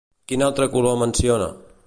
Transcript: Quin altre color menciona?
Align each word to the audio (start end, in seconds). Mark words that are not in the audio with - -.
Quin 0.31 0.43
altre 0.45 0.67
color 0.77 0.97
menciona? 1.03 1.53